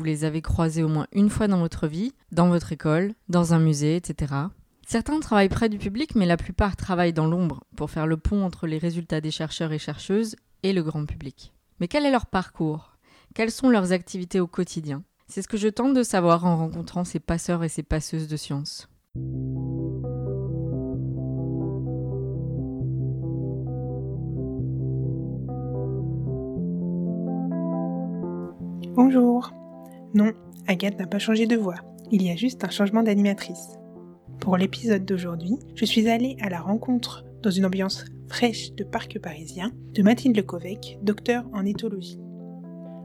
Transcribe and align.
vous 0.00 0.06
les 0.06 0.24
avez 0.24 0.40
croisés 0.40 0.82
au 0.82 0.88
moins 0.88 1.06
une 1.12 1.28
fois 1.28 1.46
dans 1.46 1.58
votre 1.58 1.86
vie, 1.86 2.14
dans 2.32 2.48
votre 2.48 2.72
école, 2.72 3.12
dans 3.28 3.52
un 3.52 3.58
musée, 3.58 3.96
etc. 3.96 4.32
Certains 4.86 5.20
travaillent 5.20 5.50
près 5.50 5.68
du 5.68 5.76
public, 5.76 6.14
mais 6.14 6.24
la 6.24 6.38
plupart 6.38 6.74
travaillent 6.74 7.12
dans 7.12 7.26
l'ombre 7.26 7.64
pour 7.76 7.90
faire 7.90 8.06
le 8.06 8.16
pont 8.16 8.42
entre 8.42 8.66
les 8.66 8.78
résultats 8.78 9.20
des 9.20 9.30
chercheurs 9.30 9.72
et 9.72 9.78
chercheuses 9.78 10.36
et 10.62 10.72
le 10.72 10.82
grand 10.82 11.04
public. 11.04 11.52
Mais 11.80 11.86
quel 11.86 12.06
est 12.06 12.10
leur 12.10 12.24
parcours? 12.24 12.96
Quelles 13.34 13.50
sont 13.50 13.68
leurs 13.68 13.92
activités 13.92 14.40
au 14.40 14.46
quotidien? 14.46 15.02
C'est 15.28 15.42
ce 15.42 15.48
que 15.48 15.58
je 15.58 15.68
tente 15.68 15.92
de 15.92 16.02
savoir 16.02 16.46
en 16.46 16.56
rencontrant 16.56 17.04
ces 17.04 17.20
passeurs 17.20 17.62
et 17.62 17.68
ces 17.68 17.82
passeuses 17.82 18.26
de 18.26 18.38
sciences. 18.38 18.88
Bonjour. 28.94 29.52
Non, 30.12 30.32
Agathe 30.66 30.98
n'a 30.98 31.06
pas 31.06 31.20
changé 31.20 31.46
de 31.46 31.56
voix. 31.56 31.76
Il 32.10 32.22
y 32.22 32.30
a 32.30 32.36
juste 32.36 32.64
un 32.64 32.70
changement 32.70 33.04
d'animatrice. 33.04 33.78
Pour 34.40 34.56
l'épisode 34.56 35.04
d'aujourd'hui, 35.04 35.58
je 35.76 35.84
suis 35.84 36.08
allée 36.08 36.36
à 36.40 36.48
la 36.48 36.60
rencontre, 36.60 37.24
dans 37.42 37.50
une 37.50 37.66
ambiance 37.66 38.04
fraîche 38.28 38.72
de 38.74 38.82
parc 38.82 39.20
parisien, 39.20 39.70
de 39.94 40.02
Mathilde 40.02 40.36
Lecovec, 40.36 40.98
docteur 41.02 41.44
en 41.52 41.64
éthologie. 41.64 42.18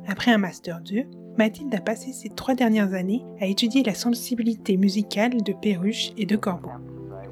Après 0.08 0.32
un 0.32 0.40
Master 0.40 0.82
2, 0.82 1.04
Mathilde 1.38 1.76
a 1.76 1.82
passé 1.82 2.12
ces 2.12 2.30
trois 2.30 2.56
dernières 2.56 2.94
années 2.94 3.24
à 3.40 3.46
étudier 3.46 3.84
la 3.84 3.94
sensibilité 3.94 4.78
musicale 4.78 5.44
de 5.44 5.54
perruches 5.54 6.12
et 6.18 6.26
de 6.26 6.36
corbeaux. 6.36 6.72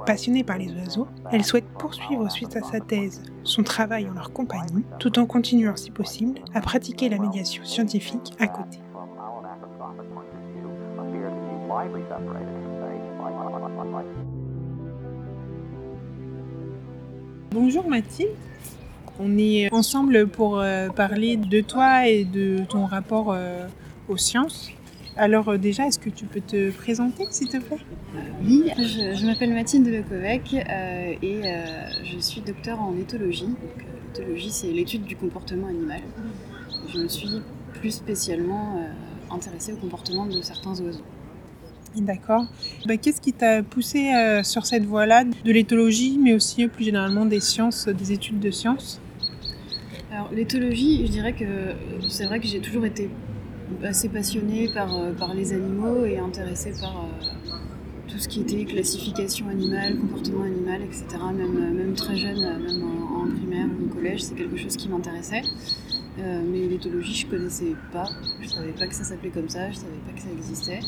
Passionnée 0.05 0.43
par 0.43 0.57
les 0.57 0.71
oiseaux, 0.73 1.07
elle 1.31 1.45
souhaite 1.45 1.67
poursuivre 1.79 2.29
suite 2.29 2.55
à 2.57 2.61
sa 2.61 2.79
thèse 2.79 3.23
son 3.43 3.63
travail 3.63 4.07
en 4.09 4.13
leur 4.13 4.33
compagnie, 4.33 4.83
tout 4.99 5.17
en 5.17 5.25
continuant 5.25 5.77
si 5.77 5.89
possible 5.89 6.41
à 6.53 6.61
pratiquer 6.61 7.09
la 7.09 7.19
médiation 7.19 7.63
scientifique 7.63 8.33
à 8.39 8.47
côté. 8.47 8.79
Bonjour 17.51 17.87
Mathilde, 17.87 18.29
on 19.19 19.37
est 19.37 19.71
ensemble 19.73 20.27
pour 20.27 20.59
euh, 20.59 20.89
parler 20.89 21.37
de 21.37 21.61
toi 21.61 22.07
et 22.07 22.25
de 22.25 22.63
ton 22.69 22.85
rapport 22.85 23.31
euh, 23.31 23.67
aux 24.07 24.17
sciences. 24.17 24.71
Alors 25.15 25.49
euh, 25.49 25.57
déjà, 25.57 25.87
est-ce 25.87 25.99
que 25.99 26.09
tu 26.09 26.25
peux 26.25 26.41
te 26.41 26.71
présenter, 26.71 27.27
s'il 27.29 27.47
te 27.49 27.57
plaît? 27.57 27.77
Oui, 28.43 28.71
je, 28.77 29.25
m'appelle 29.25 29.53
Mathilde 29.53 29.87
Lecovec 29.87 30.53
euh, 30.53 31.13
et 31.21 31.41
euh, 31.43 31.65
je 32.03 32.17
suis 32.19 32.41
docteur 32.41 32.81
en 32.81 32.95
éthologie. 32.97 33.49
L'éthologie, 34.07 34.49
c'est 34.49 34.71
l'étude 34.71 35.03
du 35.03 35.15
comportement 35.15 35.67
animal. 35.67 36.01
Je 36.87 36.99
me 36.99 37.07
suis 37.07 37.41
plus 37.73 37.91
spécialement 37.91 38.87
intéressée 39.31 39.73
au 39.73 39.77
comportement 39.77 40.25
de 40.25 40.41
certains 40.41 40.79
oiseaux. 40.81 41.03
D'accord. 41.95 42.45
Bah, 42.85 42.97
qu'est-ce 42.97 43.21
qui 43.21 43.33
t'a 43.33 43.61
poussé 43.63 44.11
sur 44.43 44.65
cette 44.65 44.85
voie-là 44.85 45.23
de 45.23 45.51
l'éthologie, 45.51 46.17
mais 46.21 46.33
aussi 46.33 46.67
plus 46.67 46.85
généralement 46.85 47.25
des 47.25 47.39
sciences, 47.39 47.87
des 47.87 48.11
études 48.11 48.39
de 48.39 48.51
sciences? 48.51 48.99
Alors 50.13 50.29
l'éthologie, 50.31 51.07
je 51.07 51.11
dirais 51.11 51.33
que 51.33 51.73
c'est 52.07 52.25
vrai 52.25 52.39
que 52.39 52.45
j'ai 52.45 52.59
toujours 52.59 52.85
été 52.85 53.09
assez 53.83 54.09
passionnée 54.09 54.69
par, 54.71 54.95
euh, 54.95 55.11
les 55.35 55.53
animaux 55.53 56.05
et 56.05 56.19
intéressée 56.19 56.73
par 56.79 57.05
euh, 57.05 57.53
tout 58.07 58.19
ce 58.19 58.27
qui 58.27 58.41
était 58.41 58.63
classification 58.65 59.47
animale, 59.49 59.97
comportement 59.97 60.43
animal, 60.43 60.81
etc. 60.83 61.05
Même, 61.35 61.57
euh, 61.57 61.73
même 61.73 61.93
très 61.93 62.15
jeune, 62.15 62.41
même 62.41 62.83
en, 62.83 63.27
primaire 63.35 63.65
ou 63.65 63.85
au 63.85 63.87
collège, 63.87 64.21
c'est 64.21 64.35
quelque 64.35 64.57
chose 64.57 64.77
qui 64.77 64.87
m'intéressait. 64.87 65.41
Mais 66.17 66.67
l'éthologie, 66.67 67.15
je 67.15 67.27
connaissais 67.27 67.75
pas. 67.91 68.09
Je 68.41 68.47
savais 68.47 68.71
pas 68.71 68.87
que 68.87 68.95
ça 68.95 69.03
s'appelait 69.03 69.29
comme 69.29 69.49
ça, 69.49 69.69
je 69.71 69.77
savais 69.77 69.99
pas 70.05 70.13
que 70.13 70.21
ça 70.21 70.29
existait. 70.31 70.79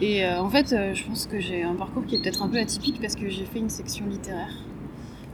Et 0.00 0.26
en 0.26 0.50
fait, 0.50 0.74
je 0.94 1.04
pense 1.04 1.26
que 1.26 1.40
j'ai 1.40 1.62
un 1.62 1.74
parcours 1.74 2.04
qui 2.06 2.16
est 2.16 2.22
peut-être 2.22 2.42
un 2.42 2.48
peu 2.48 2.58
atypique 2.58 3.00
parce 3.00 3.14
que 3.14 3.28
j'ai 3.28 3.44
fait 3.44 3.60
une 3.60 3.70
section 3.70 4.06
littéraire. 4.06 4.54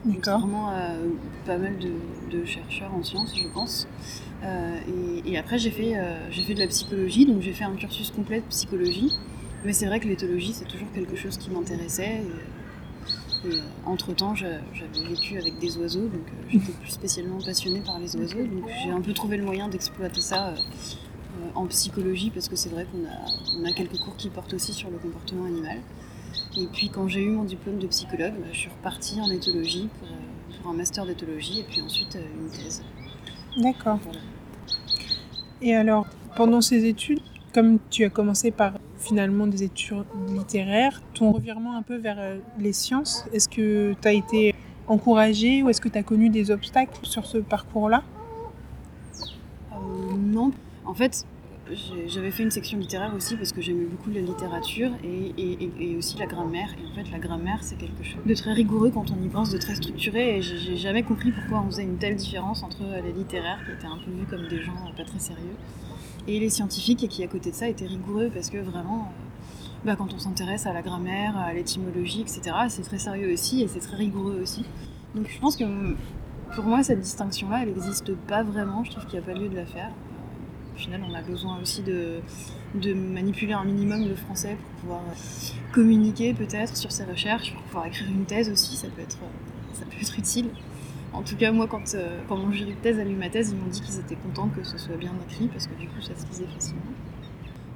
D'accord. 0.04 0.40
Vraiment 0.40 0.70
pas 1.46 1.56
mal 1.56 1.78
de, 1.78 1.92
de, 2.36 2.44
chercheurs 2.44 2.94
en 2.94 3.02
sciences, 3.02 3.34
je 3.34 3.48
pense. 3.48 3.88
Euh, 4.44 4.78
et, 5.24 5.38
après, 5.38 5.58
j'ai 5.58 5.70
fait, 5.70 5.96
euh, 5.96 6.30
j'ai 6.30 6.42
fait 6.42 6.54
de 6.54 6.60
la 6.60 6.66
psychologie, 6.66 7.26
donc 7.26 7.40
j'ai 7.40 7.52
fait 7.52 7.64
un 7.64 7.74
cursus 7.74 8.10
complet 8.10 8.40
de 8.40 8.46
psychologie. 8.46 9.12
Mais 9.64 9.72
c'est 9.72 9.86
vrai 9.86 10.00
que 10.00 10.06
l'éthologie, 10.06 10.52
c'est 10.52 10.66
toujours 10.66 10.90
quelque 10.94 11.16
chose 11.16 11.38
qui 11.38 11.50
m'intéressait. 11.50 12.20
Et, 12.20 12.32
euh, 13.46 13.60
entre-temps, 13.86 14.34
j'avais 14.34 15.08
vécu 15.08 15.38
avec 15.38 15.58
des 15.58 15.76
oiseaux, 15.78 16.08
donc 16.08 16.26
j'étais 16.48 16.72
plus 16.72 16.90
spécialement 16.90 17.38
passionnée 17.40 17.80
par 17.80 17.98
les 17.98 18.16
oiseaux. 18.16 18.44
Donc 18.44 18.64
j'ai 18.82 18.90
un 18.90 19.00
peu 19.00 19.12
trouvé 19.12 19.36
le 19.36 19.44
moyen 19.44 19.68
d'exploiter 19.68 20.20
ça 20.20 20.54
en 21.54 21.66
psychologie, 21.66 22.30
parce 22.30 22.48
que 22.48 22.56
c'est 22.56 22.70
vrai 22.70 22.86
qu'on 22.90 23.04
a, 23.04 23.60
on 23.60 23.64
a 23.64 23.72
quelques 23.72 23.98
cours 23.98 24.16
qui 24.16 24.28
portent 24.28 24.54
aussi 24.54 24.72
sur 24.72 24.90
le 24.90 24.98
comportement 24.98 25.44
animal. 25.44 25.78
Et 26.56 26.66
puis 26.66 26.88
quand 26.88 27.06
j'ai 27.08 27.22
eu 27.22 27.30
mon 27.30 27.44
diplôme 27.44 27.78
de 27.78 27.86
psychologue, 27.86 28.34
bah, 28.38 28.46
je 28.52 28.58
suis 28.58 28.70
repartie 28.70 29.20
en 29.20 29.30
éthologie 29.30 29.88
pour, 29.98 30.08
pour 30.58 30.70
un 30.70 30.74
master 30.74 31.06
d'éthologie 31.06 31.60
et 31.60 31.64
puis 31.64 31.80
ensuite 31.82 32.16
une 32.16 32.50
thèse. 32.50 32.82
D'accord. 33.56 34.00
Et 35.62 35.74
alors, 35.74 36.06
pendant 36.36 36.60
ces 36.60 36.84
études, 36.86 37.20
comme 37.52 37.78
tu 37.88 38.04
as 38.04 38.10
commencé 38.10 38.50
par 38.50 38.74
finalement 39.04 39.46
des 39.46 39.62
études 39.62 40.04
littéraires, 40.28 41.02
ton 41.14 41.32
revirement 41.32 41.76
un 41.76 41.82
peu 41.82 41.96
vers 41.96 42.16
euh, 42.18 42.38
les 42.58 42.72
sciences, 42.72 43.26
est-ce 43.32 43.48
que 43.48 43.94
tu 44.00 44.08
as 44.08 44.12
été 44.12 44.54
encouragé 44.86 45.62
ou 45.62 45.68
est-ce 45.68 45.80
que 45.80 45.88
tu 45.88 45.98
as 45.98 46.02
connu 46.02 46.30
des 46.30 46.50
obstacles 46.50 46.98
sur 47.02 47.26
ce 47.26 47.38
parcours-là? 47.38 48.02
Euh, 49.72 49.76
Non. 50.16 50.52
En 50.86 50.94
fait, 50.94 51.26
j'avais 52.06 52.30
fait 52.30 52.42
une 52.42 52.50
section 52.50 52.78
littéraire 52.78 53.12
aussi 53.16 53.36
parce 53.36 53.52
que 53.52 53.62
j'aimais 53.62 53.84
beaucoup 53.84 54.10
la 54.10 54.20
littérature 54.20 54.90
et, 55.02 55.96
aussi 55.96 56.18
la 56.18 56.26
grammaire. 56.26 56.68
Et 56.78 56.90
en 56.90 56.94
fait, 56.94 57.10
la 57.10 57.18
grammaire, 57.18 57.58
c'est 57.62 57.76
quelque 57.76 58.02
chose 58.02 58.20
de 58.24 58.34
très 58.34 58.52
rigoureux 58.52 58.90
quand 58.90 59.06
on 59.10 59.22
y 59.22 59.28
pense, 59.28 59.50
de 59.50 59.58
très 59.58 59.74
structuré. 59.74 60.36
Et 60.36 60.42
j'ai 60.42 60.76
jamais 60.76 61.02
compris 61.02 61.32
pourquoi 61.32 61.62
on 61.62 61.70
faisait 61.70 61.84
une 61.84 61.96
telle 61.96 62.16
différence 62.16 62.62
entre 62.62 62.82
les 63.02 63.12
littéraires, 63.12 63.60
qui 63.64 63.72
étaient 63.72 63.86
un 63.86 63.98
peu 64.04 64.10
vus 64.10 64.26
comme 64.28 64.46
des 64.48 64.62
gens 64.62 64.74
pas 64.96 65.04
très 65.04 65.18
sérieux, 65.18 65.56
et 66.26 66.40
les 66.40 66.50
scientifiques, 66.50 67.04
et 67.04 67.08
qui 67.08 67.22
à 67.22 67.28
côté 67.28 67.50
de 67.50 67.56
ça 67.56 67.68
étaient 67.68 67.86
rigoureux 67.86 68.30
parce 68.32 68.50
que 68.50 68.58
vraiment, 68.58 69.02
euh, 69.02 69.84
bah, 69.84 69.96
quand 69.96 70.12
on 70.14 70.18
s'intéresse 70.18 70.66
à 70.66 70.72
la 70.72 70.82
grammaire, 70.82 71.36
à 71.36 71.52
l'étymologie, 71.52 72.22
etc., 72.22 72.56
c'est 72.68 72.82
très 72.82 72.98
sérieux 72.98 73.32
aussi 73.32 73.62
et 73.62 73.68
c'est 73.68 73.80
très 73.80 73.96
rigoureux 73.96 74.40
aussi. 74.42 74.64
Donc 75.14 75.28
je 75.28 75.38
pense 75.38 75.56
que 75.56 75.64
pour 76.54 76.64
moi, 76.64 76.82
cette 76.82 77.00
distinction-là, 77.00 77.62
elle 77.62 77.68
n'existe 77.68 78.14
pas 78.14 78.42
vraiment. 78.42 78.84
Je 78.84 78.92
trouve 78.92 79.04
qu'il 79.06 79.18
n'y 79.18 79.24
a 79.24 79.26
pas 79.26 79.38
lieu 79.38 79.48
de 79.48 79.56
la 79.56 79.66
faire. 79.66 79.90
Au 80.74 80.78
final, 80.78 81.02
on 81.08 81.14
a 81.14 81.22
besoin 81.22 81.60
aussi 81.60 81.82
de, 81.82 82.20
manipuler 82.94 83.52
un 83.52 83.64
minimum 83.64 84.08
le 84.08 84.16
français 84.16 84.56
pour 84.56 84.80
pouvoir 84.80 85.00
communiquer 85.72 86.34
peut-être 86.34 86.76
sur 86.76 86.90
ses 86.90 87.04
recherches, 87.04 87.52
pour 87.52 87.62
pouvoir 87.62 87.86
écrire 87.86 88.08
une 88.08 88.24
thèse 88.24 88.50
aussi, 88.50 88.76
ça 88.76 88.88
peut 88.88 89.02
être, 89.02 89.18
ça 89.72 89.84
peut 89.84 89.96
être 90.00 90.18
utile. 90.18 90.48
En 91.14 91.22
tout 91.22 91.36
cas, 91.36 91.52
moi, 91.52 91.66
quand, 91.68 91.94
euh, 91.94 92.20
quand 92.28 92.36
mon 92.36 92.50
jury 92.50 92.74
de 92.74 92.80
thèse 92.80 92.98
a 92.98 93.04
lu 93.04 93.14
ma 93.14 93.30
thèse, 93.30 93.50
ils 93.50 93.56
m'ont 93.56 93.70
dit 93.70 93.80
qu'ils 93.80 93.98
étaient 93.98 94.16
contents 94.16 94.48
que 94.48 94.64
ce 94.64 94.76
soit 94.76 94.96
bien 94.96 95.12
écrit 95.28 95.48
parce 95.48 95.66
que 95.66 95.74
du 95.74 95.86
coup, 95.88 96.00
ça 96.00 96.14
se 96.14 96.26
lisait 96.26 96.46
facilement. 96.46 96.82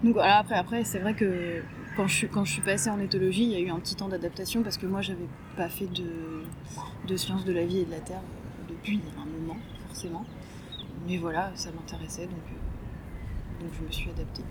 Donc 0.02 0.14
voilà, 0.14 0.38
après, 0.38 0.56
après 0.56 0.84
c'est 0.84 0.98
vrai 0.98 1.14
que 1.14 1.62
quand 1.96 2.06
je, 2.06 2.14
suis, 2.14 2.28
quand 2.28 2.44
je 2.44 2.52
suis 2.52 2.62
passée 2.62 2.90
en 2.90 3.00
éthologie, 3.00 3.44
il 3.44 3.50
y 3.50 3.56
a 3.56 3.60
eu 3.60 3.70
un 3.70 3.78
petit 3.80 3.94
temps 3.94 4.08
d'adaptation 4.08 4.62
parce 4.62 4.76
que 4.76 4.86
moi, 4.86 5.00
j'avais 5.02 5.28
pas 5.56 5.68
fait 5.68 5.86
de, 5.86 6.42
de 7.06 7.16
sciences 7.16 7.44
de 7.44 7.52
la 7.52 7.64
vie 7.64 7.78
et 7.78 7.84
de 7.84 7.90
la 7.90 8.00
terre 8.00 8.20
euh, 8.20 8.72
depuis 8.72 9.00
un 9.16 9.24
moment, 9.24 9.58
forcément. 9.86 10.24
Mais 11.08 11.16
voilà, 11.16 11.50
ça 11.54 11.70
m'intéressait, 11.70 12.26
donc 12.26 12.34
euh, 12.34 13.62
donc 13.64 13.70
je 13.80 13.86
me 13.86 13.90
suis 13.90 14.10
adaptée. 14.10 14.44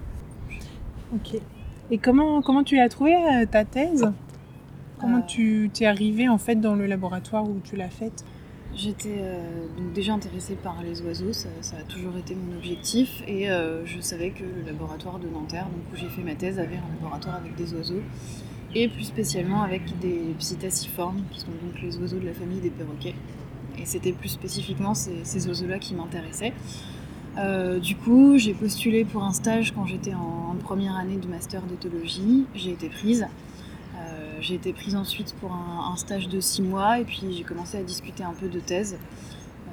Ok. 1.13 1.41
Et 1.89 1.97
comment, 1.97 2.41
comment 2.41 2.63
tu 2.63 2.79
as 2.79 2.89
trouvé 2.89 3.15
euh, 3.15 3.45
ta 3.45 3.63
thèse? 3.63 4.11
Comment 4.99 5.19
euh. 5.19 5.27
tu 5.27 5.69
t'es 5.73 5.85
arrivée 5.85 6.27
en 6.27 6.37
fait 6.37 6.55
dans 6.55 6.75
le 6.75 6.85
laboratoire 6.85 7.47
où 7.47 7.59
tu 7.63 7.75
l'as 7.75 7.89
faite? 7.89 8.25
J'étais 8.75 9.17
euh, 9.19 9.67
déjà 9.95 10.13
intéressée 10.13 10.55
par 10.55 10.83
les 10.83 11.01
oiseaux, 11.01 11.33
ça, 11.33 11.49
a 11.77 11.83
toujours 11.83 12.15
été 12.17 12.35
mon 12.35 12.57
objectif 12.57 13.23
et 13.27 13.47
je 13.47 13.99
savais 14.01 14.29
que 14.29 14.43
le 14.43 14.65
laboratoire 14.65 15.19
de 15.19 15.27
Nanterre, 15.27 15.65
donc 15.65 15.81
où 15.93 15.95
j'ai 15.95 16.09
fait 16.09 16.21
ma 16.21 16.35
thèse, 16.35 16.59
avait 16.59 16.77
un 16.77 16.93
laboratoire 16.95 17.35
avec 17.35 17.55
des 17.55 17.73
oiseaux 17.73 18.01
et 18.75 18.87
plus 18.87 19.05
spécialement 19.05 19.63
avec 19.63 19.97
des 19.99 20.35
psittaciformes, 20.37 21.23
qui 21.31 21.39
sont 21.39 21.47
donc 21.47 21.81
les 21.81 21.97
oiseaux 21.97 22.19
de 22.19 22.25
la 22.25 22.33
famille 22.33 22.59
des 22.59 22.69
perroquets. 22.69 23.15
Et 23.79 23.85
c'était 23.85 24.11
plus 24.11 24.29
spécifiquement 24.29 24.93
ces 24.93 25.47
oiseaux-là 25.47 25.79
qui 25.79 25.95
m'intéressaient. 25.95 26.53
Euh, 27.37 27.79
du 27.79 27.95
coup, 27.95 28.37
j'ai 28.37 28.53
postulé 28.53 29.05
pour 29.05 29.23
un 29.23 29.31
stage 29.31 29.73
quand 29.73 29.85
j'étais 29.85 30.13
en, 30.13 30.55
première 30.63 30.95
année 30.97 31.17
de 31.17 31.27
master 31.27 31.61
d'éthologie. 31.61 32.45
J'ai 32.55 32.71
été 32.71 32.89
prise. 32.89 33.27
Euh, 34.37 34.41
j'ai 34.41 34.55
été 34.55 34.73
prise 34.73 34.95
ensuite 34.95 35.33
pour 35.35 35.51
un, 35.53 35.95
stage 35.95 36.27
de 36.27 36.39
six 36.39 36.61
mois 36.61 36.99
et 36.99 37.03
puis 37.03 37.33
j'ai 37.35 37.43
commencé 37.43 37.77
à 37.77 37.83
discuter 37.83 38.23
un 38.23 38.33
peu 38.33 38.47
de 38.47 38.59
thèse. 38.59 38.97
Euh, 39.67 39.71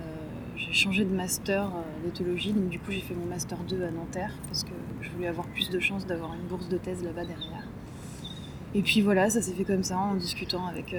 j'ai 0.57 0.73
changé 0.73 1.05
de 1.05 1.15
master 1.15 1.71
d'éthologie, 2.03 2.53
donc 2.53 2.69
du 2.71 2.79
coup 2.79 2.91
j'ai 2.91 3.01
fait 3.01 3.15
mon 3.15 3.27
master 3.27 3.59
2 3.59 3.85
à 3.85 3.91
Nanterre 3.91 4.33
parce 4.47 4.65
que 4.65 4.73
je 5.03 5.11
voulais 5.11 5.29
avoir 5.29 5.47
plus 5.49 5.69
de 5.71 5.79
chances 5.81 6.07
d'avoir 6.07 6.35
une 6.35 6.47
bourse 6.49 6.69
de 6.69 6.79
thèse 6.79 7.03
là-bas 7.03 7.25
derrière. 7.25 7.69
Et 8.75 8.83
puis 8.83 9.03
voilà, 9.03 9.31
ça 9.31 9.43
s'est 9.43 9.53
fait 9.53 9.65
comme 9.65 9.85
ça 9.85 9.99
en 9.99 10.15
discutant 10.15 10.67
avec 10.67 10.97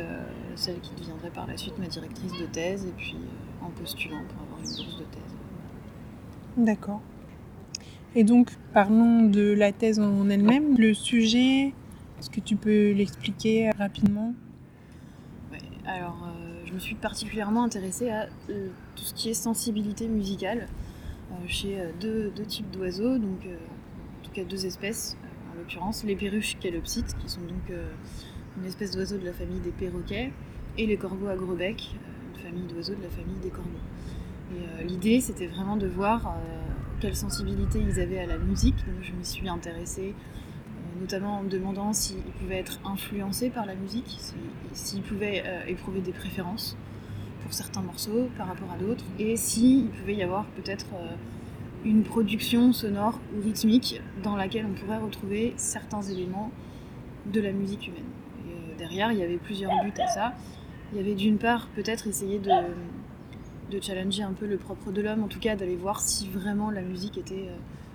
celle 0.56 0.80
qui 0.80 0.94
deviendrait 0.96 1.32
par 1.32 1.46
la 1.48 1.58
suite 1.58 1.78
ma 1.78 1.88
directrice 1.88 2.34
de 2.34 2.46
thèse 2.46 2.86
et 2.86 2.94
puis 2.96 3.18
en 3.62 3.70
postulant 3.70 4.22
pour 4.30 4.44
avoir 4.44 4.60
une 4.60 4.76
bourse 4.76 4.98
de 4.98 5.04
thèse. 5.04 5.36
D'accord. 6.58 7.02
Et 8.16 8.24
donc, 8.24 8.50
parlons 8.74 9.24
de 9.24 9.52
la 9.52 9.74
thèse 9.74 10.00
en 10.00 10.30
elle-même. 10.30 10.78
Le 10.78 10.94
sujet, 10.94 11.74
est-ce 12.26 12.32
que 12.32 12.40
tu 12.40 12.56
peux 12.56 12.92
l'expliquer 12.92 13.70
rapidement? 13.78 14.34
Ouais, 15.52 15.60
Alors, 15.86 16.28
je 16.66 16.74
me 16.74 16.80
suis 16.80 16.96
particulièrement 16.96 17.64
intéressée 17.64 18.10
à 18.10 18.26
tout 18.48 19.04
ce 19.04 19.14
qui 19.14 19.30
est 19.30 19.36
sensibilité 19.36 20.08
musicale 20.08 20.68
chez 21.46 21.78
deux, 22.02 22.32
types 22.48 22.72
d'oiseaux, 22.72 23.20
donc 23.20 23.42
en 23.46 24.26
tout 24.26 24.32
cas 24.32 24.44
deux 24.44 24.66
espèces, 24.66 25.18
en 25.54 25.60
l'occurrence 25.60 26.04
les 26.04 26.16
perruches 26.16 26.58
calopsites, 26.58 27.16
qui 27.20 27.30
sont 27.30 27.42
donc 27.42 27.72
une 28.58 28.66
espèce 28.66 28.90
d'oiseau 28.90 29.20
de 29.20 29.26
la 29.26 29.34
famille 29.34 29.60
des 29.60 29.70
perroquets, 29.70 30.34
et 30.80 30.88
les 30.88 30.98
corbeaux 30.98 31.28
à 31.28 31.36
gros 31.36 31.54
bec, 31.54 31.92
une 32.34 32.42
famille 32.42 32.66
d'oiseaux 32.66 32.96
de 32.96 33.04
la 33.04 33.10
famille 33.10 33.38
des 33.44 33.52
corbeaux. 33.52 33.70
Et 34.82 34.84
l'idée, 34.84 35.22
c'était 35.22 35.46
vraiment 35.46 35.78
de 35.78 35.86
voir 35.86 36.36
quelle 37.02 37.16
sensibilité 37.16 37.80
ils 37.88 38.00
avaient 38.00 38.18
à 38.18 38.26
la 38.26 38.40
musique. 38.40 38.78
Donc 38.78 39.04
je 39.04 39.14
me 39.14 39.22
suis 39.22 39.48
intéressée 39.48 40.16
notamment 41.00 41.40
en 41.40 41.44
me 41.44 41.50
demandant 41.50 41.94
s'ils 41.94 42.22
pouvaient 42.40 42.60
être 42.60 42.80
influencés 42.86 43.50
par 43.50 43.66
la 43.66 43.76
musique, 43.76 44.18
s'ils 44.74 45.02
pouvaient 45.02 45.44
euh, 45.46 45.66
éprouver 45.68 46.02
des 46.02 46.12
préférences 46.12 46.78
pour 47.44 47.54
certains 47.54 47.82
morceaux 47.82 48.30
par 48.38 48.48
rapport 48.48 48.72
à 48.72 48.78
d'autres, 48.78 49.06
et 49.20 49.38
s'il 49.38 49.90
pouvait 49.90 50.16
y 50.16 50.24
avoir 50.24 50.46
peut-être 50.48 50.88
euh, 50.96 51.16
une 51.84 52.04
production 52.04 52.74
sonore 52.74 53.20
ou 53.36 53.44
rythmique 53.44 54.02
dans 54.24 54.36
laquelle 54.36 54.66
on 54.66 54.74
pourrait 54.74 54.98
retrouver 54.98 55.54
certains 55.58 56.02
éléments 56.02 56.52
de 57.32 57.42
la 57.42 57.52
musique 57.52 57.88
humaine. 57.88 58.04
Euh, 58.48 58.78
derrière, 58.78 59.12
il 59.12 59.20
y 59.20 59.24
avait 59.24 59.38
plusieurs 59.38 59.72
buts 59.84 60.02
à 60.02 60.08
ça. 60.08 60.34
Il 60.92 60.98
y 60.98 61.02
avait 61.02 61.16
d'une 61.16 61.38
part 61.38 61.68
peut-être 61.76 62.08
essayer 62.08 62.40
de 62.40 63.82
challenger 63.82 64.24
un 64.24 64.34
peu 64.34 64.46
le 64.46 64.58
propre 64.58 64.92
de 64.92 65.02
l'homme, 65.02 65.24
en 65.24 65.28
tout 65.28 65.40
cas 65.40 65.56
d'aller 65.56 65.76
voir 65.76 66.00
si 66.00 66.30
vraiment 66.30 66.72
la 66.72 66.82
musique 66.82 67.18
était 67.18 67.50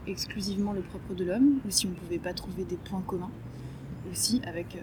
exclusivement 0.06 0.72
le 0.72 0.80
propre 0.80 1.14
de 1.14 1.24
l'homme, 1.24 1.60
ou 1.66 1.70
si 1.70 1.86
on 1.86 1.90
ne 1.90 1.94
pouvait 1.94 2.18
pas 2.18 2.32
trouver 2.32 2.64
des 2.64 2.76
points 2.76 3.02
communs, 3.06 3.30
aussi 4.10 4.40
avec 4.46 4.76
euh, 4.76 4.80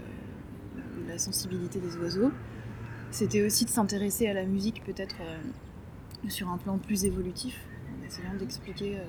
la 1.08 1.18
sensibilité 1.18 1.80
des 1.80 1.96
oiseaux. 1.98 2.32
C'était 3.12 3.46
aussi 3.46 3.66
de 3.66 3.70
s'intéresser 3.70 4.28
à 4.28 4.34
la 4.34 4.46
musique 4.46 4.84
peut-être 4.84 5.16
euh, 5.22 6.30
sur 6.30 6.50
un 6.50 6.58
plan 6.58 6.78
plus 6.78 7.06
évolutif, 7.06 7.60
en 7.98 8.06
essayant 8.06 8.36
d'expliquer, 8.38 8.98
euh, 8.98 9.04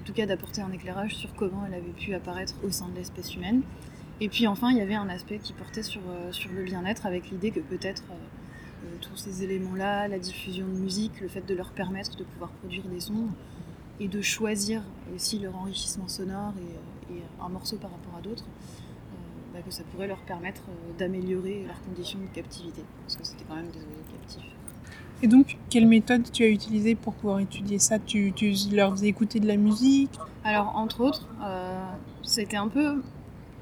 en 0.00 0.04
tout 0.04 0.12
cas 0.12 0.26
d'apporter 0.26 0.62
un 0.62 0.72
éclairage 0.72 1.14
sur 1.14 1.34
comment 1.34 1.64
elle 1.66 1.74
avait 1.74 1.92
pu 1.92 2.14
apparaître 2.14 2.54
au 2.64 2.70
sein 2.70 2.88
de 2.88 2.96
l'espèce 2.96 3.34
humaine. 3.34 3.62
Et 4.20 4.28
puis 4.28 4.46
enfin, 4.46 4.70
il 4.70 4.76
y 4.76 4.82
avait 4.82 4.94
un 4.94 5.08
aspect 5.08 5.38
qui 5.38 5.54
portait 5.54 5.82
sur, 5.82 6.02
sur 6.30 6.50
le 6.52 6.62
bien-être, 6.62 7.06
avec 7.06 7.30
l'idée 7.30 7.50
que 7.52 7.60
peut-être 7.60 8.04
tous 9.00 9.16
ces 9.16 9.42
éléments-là, 9.44 10.08
la 10.08 10.18
diffusion 10.18 10.66
de 10.66 10.78
musique, 10.78 11.20
le 11.22 11.28
fait 11.28 11.46
de 11.46 11.54
leur 11.54 11.70
permettre 11.70 12.16
de 12.16 12.24
pouvoir 12.24 12.50
produire 12.50 12.84
des 12.84 13.00
sons, 13.00 13.28
et 14.00 14.08
de 14.08 14.22
choisir 14.22 14.82
aussi 15.14 15.38
leur 15.38 15.54
enrichissement 15.56 16.08
sonore 16.08 16.52
et, 16.58 16.74
un 17.42 17.48
morceau 17.48 17.76
par 17.76 17.90
rapport 17.90 18.18
à 18.18 18.20
d'autres, 18.20 18.44
euh, 18.44 19.16
bah, 19.52 19.60
que 19.66 19.72
ça 19.72 19.82
pourrait 19.90 20.06
leur 20.06 20.18
permettre 20.18 20.60
euh, 20.68 20.98
d'améliorer 20.98 21.64
leurs 21.66 21.80
conditions 21.82 22.18
de 22.18 22.34
captivité, 22.34 22.82
parce 23.02 23.16
que 23.16 23.24
c'était 23.24 23.44
quand 23.48 23.56
même 23.56 23.70
des 23.70 23.78
oiseaux 23.78 24.12
captifs. 24.12 24.52
Et 25.22 25.26
donc, 25.26 25.56
quelle 25.70 25.88
méthode 25.88 26.30
tu 26.30 26.44
as 26.44 26.48
utilisée 26.48 26.94
pour 26.94 27.14
pouvoir 27.14 27.40
étudier 27.40 27.78
ça? 27.78 27.98
Tu, 27.98 28.32
leur 28.72 28.92
faisais 28.92 29.08
écouter 29.08 29.40
de 29.40 29.48
la 29.48 29.56
musique? 29.56 30.12
Alors, 30.44 30.76
entre 30.76 31.00
autres, 31.00 31.26
euh, 31.42 31.82
c'était 32.22 32.58
un 32.58 32.68
peu... 32.68 33.02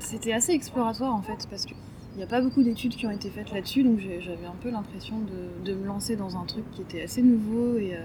C'était 0.00 0.32
assez 0.32 0.52
exploratoire 0.52 1.14
en 1.14 1.22
fait, 1.22 1.46
parce 1.48 1.64
qu'il 1.64 1.76
n'y 2.16 2.22
a 2.24 2.26
pas 2.26 2.40
beaucoup 2.40 2.62
d'études 2.62 2.96
qui 2.96 3.06
ont 3.06 3.10
été 3.10 3.30
faites 3.30 3.52
là-dessus, 3.52 3.82
donc 3.82 4.00
j'avais 4.00 4.46
un 4.46 4.56
peu 4.60 4.70
l'impression 4.70 5.20
de, 5.64 5.74
me 5.74 5.86
lancer 5.86 6.16
dans 6.16 6.36
un 6.36 6.44
truc 6.44 6.68
qui 6.72 6.82
était 6.82 7.02
assez 7.02 7.22
nouveau 7.22 7.78
et, 7.78 7.96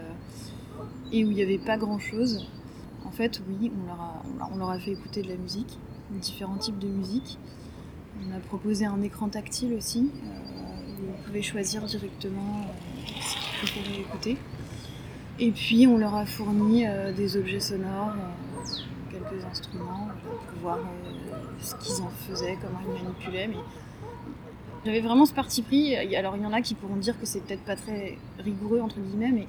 et 1.12 1.24
où 1.24 1.32
il 1.32 1.36
n'y 1.36 1.44
avait 1.44 1.58
pas 1.58 1.78
grand-chose. 1.78 2.48
En 3.06 3.12
fait, 3.12 3.42
oui, 3.48 3.72
on 4.52 4.58
leur, 4.58 4.70
a, 4.70 4.80
fait 4.80 4.92
écouter 4.92 5.22
de 5.22 5.30
la 5.30 5.36
musique, 5.36 5.78
différents 6.12 6.58
types 6.58 6.80
de 6.80 6.88
musique. 6.88 7.38
On 8.26 8.36
a 8.36 8.40
proposé 8.40 8.86
un 8.86 9.02
écran 9.02 9.28
tactile 9.28 9.74
aussi, 9.74 10.10
euh, 10.24 11.02
où 11.02 11.12
on 11.12 11.24
pouvait 11.24 11.42
choisir 11.42 11.84
directement 11.84 12.62
euh, 12.62 13.06
ce 13.22 13.34
qu'ils 13.34 13.82
préféraient 13.82 14.02
écouter. 14.02 14.38
Et 15.40 15.52
puis 15.52 15.88
on 15.88 15.98
leur 15.98 16.16
a 16.16 16.26
fourni 16.26 16.88
euh, 16.88 17.12
des 17.12 17.38
objets 17.38 17.60
sonores, 17.60 18.14
quelques 19.12 19.44
instruments, 19.46 20.08
pour 20.24 20.60
voir 20.62 20.80
ce 21.60 21.76
qu'ils 21.76 22.04
en 22.04 22.10
faisaient, 22.10 22.58
comment 22.62 22.80
ils 22.86 23.04
manipulaient. 23.04 23.50
J'avais 24.86 25.02
vraiment 25.02 25.26
ce 25.26 25.34
parti 25.34 25.62
pris. 25.62 25.96
Alors 26.16 26.36
il 26.36 26.44
y 26.44 26.46
en 26.46 26.54
a 26.54 26.62
qui 26.62 26.76
pourront 26.76 26.98
dire 26.98 27.20
que 27.20 27.26
c'est 27.26 27.42
peut-être 27.42 27.64
pas 27.64 27.76
très 27.76 28.18
rigoureux 28.40 28.82
entre 28.82 29.00
guillemets, 29.00 29.32
mais 29.32 29.48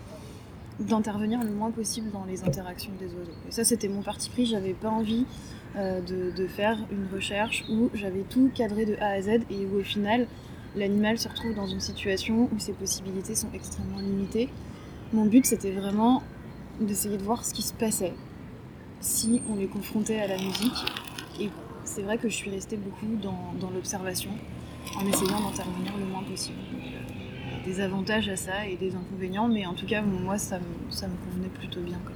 d'intervenir 0.80 1.42
le 1.42 1.50
moins 1.50 1.70
possible 1.70 2.10
dans 2.10 2.24
les 2.24 2.44
interactions 2.44 2.92
des 2.98 3.06
oiseaux. 3.06 3.36
Et 3.48 3.52
ça, 3.52 3.64
c'était 3.64 3.88
mon 3.88 4.02
parti 4.02 4.28
pris. 4.30 4.46
J'avais 4.46 4.72
pas 4.72 4.90
envie 4.90 5.24
euh, 5.76 6.00
de, 6.00 6.46
faire 6.46 6.78
une 6.90 7.06
recherche 7.12 7.64
où 7.70 7.90
j'avais 7.94 8.22
tout 8.22 8.50
cadré 8.54 8.84
de 8.84 8.96
A 8.96 9.08
à 9.08 9.22
Z 9.22 9.28
et 9.50 9.66
où 9.66 9.80
au 9.80 9.82
final, 9.82 10.26
l'animal 10.76 11.18
se 11.18 11.28
retrouve 11.28 11.54
dans 11.54 11.66
une 11.66 11.80
situation 11.80 12.48
où 12.52 12.58
ses 12.58 12.72
possibilités 12.72 13.34
sont 13.34 13.50
extrêmement 13.54 13.98
limitées. 13.98 14.48
Mon 15.12 15.26
but, 15.26 15.46
c'était 15.46 15.72
vraiment 15.72 16.22
d'essayer 16.80 17.18
de 17.18 17.22
voir 17.22 17.44
ce 17.44 17.54
qui 17.54 17.62
se 17.62 17.72
passait 17.72 18.14
si 19.00 19.42
on 19.50 19.56
les 19.56 19.66
confrontait 19.66 20.18
à 20.18 20.26
la 20.26 20.36
musique. 20.36 20.84
Et 21.40 21.50
c'est 21.84 22.02
vrai 22.02 22.18
que 22.18 22.28
je 22.28 22.34
suis 22.34 22.50
restée 22.50 22.76
beaucoup 22.76 23.16
dans, 23.22 23.70
l'observation 23.70 24.30
en 24.96 25.06
essayant 25.06 25.40
d'intervenir 25.40 25.96
le 25.98 26.06
moins 26.06 26.22
possible. 26.22 26.58
Euh, 27.64 27.70
des 27.70 27.80
avantages 27.80 28.28
à 28.28 28.36
ça 28.36 28.66
et 28.66 28.76
des 28.76 28.94
inconvénients, 28.94 29.48
mais 29.48 29.66
en 29.66 29.74
tout 29.74 29.86
cas, 29.86 30.02
moi, 30.02 30.38
ça 30.38 30.58
me, 30.58 30.90
ça 30.90 31.06
me 31.06 31.14
convenait 31.24 31.48
plutôt 31.48 31.80
bien 31.80 31.98
comme 32.04 32.14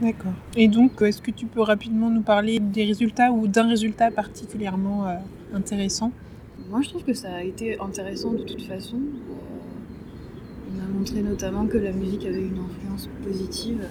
D'accord. 0.00 0.32
Et 0.56 0.66
donc, 0.66 1.00
est-ce 1.02 1.22
que 1.22 1.30
tu 1.30 1.46
peux 1.46 1.60
rapidement 1.60 2.10
nous 2.10 2.22
parler 2.22 2.58
des 2.58 2.84
résultats 2.84 3.30
ou 3.30 3.46
d'un 3.46 3.68
résultat 3.68 4.10
particulièrement 4.10 5.06
euh, 5.06 5.14
intéressant? 5.54 6.10
Moi, 6.68 6.80
je 6.82 6.88
trouve 6.88 7.04
que 7.04 7.14
ça 7.14 7.32
a 7.32 7.42
été 7.42 7.78
intéressant 7.78 8.32
de 8.32 8.42
toute 8.42 8.62
façon. 8.62 8.96
Euh, 8.96 10.74
on 10.74 10.80
a 10.80 10.98
montré 10.98 11.22
notamment 11.22 11.66
que 11.66 11.78
la 11.78 11.92
musique 11.92 12.24
avait 12.24 12.42
une 12.42 12.58
influence 12.58 13.08
positive 13.22 13.86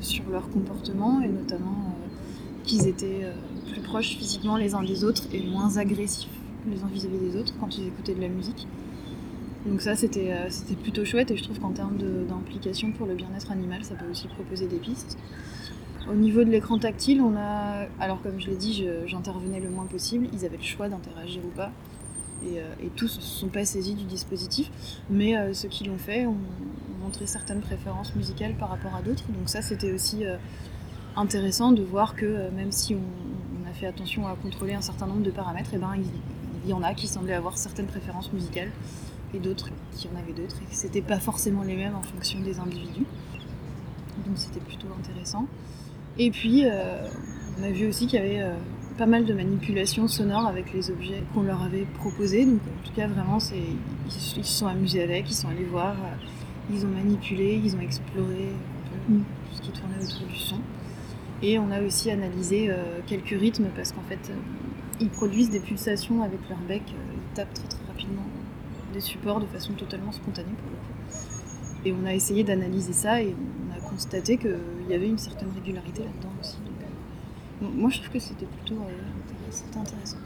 sur 0.00 0.24
leur 0.30 0.48
comportement 0.48 1.20
et 1.20 1.28
notamment 1.28 1.88
euh, 1.88 2.64
qu'ils 2.64 2.86
étaient 2.86 3.26
plus 3.70 3.82
proches 3.82 4.16
physiquement 4.16 4.56
les 4.56 4.74
uns 4.74 4.82
des 4.82 5.04
autres 5.04 5.24
et 5.34 5.42
moins 5.42 5.76
agressifs 5.76 6.28
les 6.70 6.82
uns 6.82 6.88
vis-à-vis 6.90 7.16
-vis 7.18 7.32
des 7.32 7.36
autres 7.38 7.52
quand 7.60 7.76
ils 7.76 7.88
écoutaient 7.88 8.14
de 8.14 8.22
la 8.22 8.28
musique. 8.28 8.66
Donc 9.66 9.80
ça, 9.80 9.96
c'était 9.96 10.32
euh, 10.32 10.50
c'était 10.50 10.74
plutôt 10.74 11.04
chouette 11.04 11.30
et 11.30 11.36
je 11.36 11.42
trouve 11.42 11.58
qu'en 11.58 11.72
termes 11.72 11.96
d'implication 12.28 12.92
pour 12.92 13.06
le 13.06 13.14
bien-être 13.14 13.50
animal, 13.50 13.82
ça 13.82 13.94
peut 13.94 14.08
aussi 14.10 14.28
proposer 14.28 14.66
des 14.66 14.76
pistes. 14.76 15.16
Au 16.10 16.14
niveau 16.14 16.44
de 16.44 16.50
l'écran 16.50 16.78
tactile, 16.78 17.22
on 17.22 17.34
a, 17.34 17.86
alors 17.98 18.20
comme 18.20 18.38
je 18.38 18.50
l'ai 18.50 18.56
dit, 18.56 18.86
j'intervenais 19.06 19.60
le 19.60 19.70
moins 19.70 19.86
possible. 19.86 20.28
Ils 20.34 20.44
avaient 20.44 20.58
le 20.58 20.62
choix 20.62 20.90
d'interagir 20.90 21.40
ou 21.42 21.56
pas. 21.56 21.72
Et, 22.46 22.58
euh, 22.58 22.88
tous 22.94 23.16
ne 23.16 23.22
se 23.22 23.38
sont 23.38 23.48
pas 23.48 23.64
saisis 23.64 23.94
du 23.94 24.04
dispositif. 24.04 24.70
Mais 25.08 25.34
euh, 25.34 25.54
ceux 25.54 25.68
qui 25.68 25.84
l'ont 25.84 25.96
fait 25.96 26.26
ont, 26.26 26.36
montré 27.00 27.26
certaines 27.26 27.60
préférences 27.60 28.14
musicales 28.16 28.54
par 28.54 28.70
rapport 28.70 28.94
à 28.94 29.02
d'autres. 29.02 29.24
Donc 29.28 29.50
ça, 29.50 29.60
c'était 29.60 29.92
aussi 29.92 30.24
intéressant 31.16 31.70
de 31.72 31.82
voir 31.82 32.16
que 32.16 32.48
même 32.50 32.72
si 32.72 32.94
on, 32.94 33.68
a 33.68 33.74
fait 33.74 33.86
attention 33.86 34.26
à 34.26 34.34
contrôler 34.36 34.72
un 34.72 34.80
certain 34.80 35.06
nombre 35.06 35.22
de 35.22 35.30
paramètres, 35.30 35.74
et 35.74 35.76
eh 35.76 35.80
ben, 35.80 35.92
il 36.64 36.70
y 36.70 36.72
en 36.72 36.82
a 36.82 36.94
qui 36.94 37.06
semblaient 37.06 37.34
avoir 37.34 37.58
certaines 37.58 37.88
préférences 37.88 38.32
musicales 38.32 38.70
et 39.34 39.38
d'autres 39.38 39.70
qui 39.92 40.08
en 40.08 40.18
avaient 40.18 40.32
d'autres 40.32 40.56
et 40.62 40.64
que 40.64 40.74
c'était 40.74 41.02
pas 41.02 41.18
forcément 41.18 41.62
les 41.62 41.76
mêmes 41.76 41.94
en 41.94 42.02
fonction 42.02 42.40
des 42.40 42.58
individus. 42.58 43.06
Donc 44.26 44.36
c'était 44.36 44.60
plutôt 44.60 44.86
intéressant. 44.98 45.46
Et 46.18 46.30
puis 46.30 46.64
euh, 46.64 47.08
on 47.58 47.64
a 47.64 47.70
vu 47.70 47.88
aussi 47.88 48.06
qu'il 48.06 48.20
y 48.20 48.22
avait 48.22 48.40
euh, 48.40 48.54
pas 48.96 49.06
mal 49.06 49.24
de 49.24 49.34
manipulations 49.34 50.06
sonores 50.06 50.46
avec 50.46 50.72
les 50.72 50.90
objets 50.90 51.22
qu'on 51.34 51.42
leur 51.42 51.62
avait 51.62 51.86
proposés. 51.98 52.44
Donc 52.44 52.60
en 52.60 52.86
tout 52.86 52.94
cas 52.94 53.06
vraiment 53.06 53.40
c'est 53.40 53.56
ils, 54.06 54.12
se 54.12 54.42
sont 54.42 54.66
amusés 54.66 55.02
avec, 55.02 55.28
ils 55.28 55.34
sont 55.34 55.48
allés 55.48 55.64
voir, 55.64 55.92
euh, 55.92 56.72
ils 56.72 56.84
ont 56.84 56.90
manipulé, 56.90 57.60
ils 57.62 57.74
ont 57.76 57.80
exploré 57.80 58.52
mm. 59.08 59.18
tout 59.18 59.56
ce 59.56 59.60
qui 59.62 59.70
tournait 59.70 60.02
autour 60.02 60.26
du 60.28 60.36
son. 60.36 60.58
Et 61.42 61.58
on 61.58 61.70
a 61.70 61.82
aussi 61.82 62.10
analysé 62.10 62.70
quelques 63.06 63.38
rythmes 63.38 63.66
parce 63.76 63.92
qu'en 63.92 64.04
fait 64.08 64.32
ils 65.00 65.10
produisent 65.10 65.50
des 65.50 65.60
pulsations 65.60 66.22
avec 66.22 66.38
leur 66.48 66.58
bec, 66.60 66.82
ils 66.86 67.34
tapent 67.34 67.52
très 67.52 67.66
très 67.66 67.84
rapidement 67.86 68.22
des 68.94 69.00
supports 69.00 69.40
de 69.40 69.46
façon 69.46 69.72
totalement 69.74 70.12
spontanée 70.12 70.54
pour 70.56 70.70
le 70.70 70.76
coup. 70.76 71.84
Et 71.84 71.92
on 71.92 72.06
a 72.06 72.14
essayé 72.14 72.44
d'analyser 72.44 72.94
ça 72.94 73.20
et 73.20 73.34
on 73.34 73.76
a 73.76 73.90
constaté 73.90 74.38
qu'il 74.38 74.56
y 74.88 74.94
avait 74.94 75.08
une 75.08 75.18
certaine 75.18 75.50
régularité 75.54 76.02
là-dedans 76.02 76.32
aussi. 76.40 76.56
Donc, 76.56 76.80
euh, 76.82 77.66
moi 77.74 77.90
je 77.90 77.98
trouve 77.98 78.10
que 78.10 78.18
c'était 78.18 78.46
plutôt 78.46 78.80
euh, 78.80 79.80
intéressant. 79.80 80.16